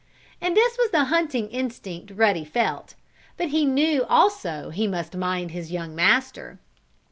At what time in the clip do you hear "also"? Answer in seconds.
4.09-4.71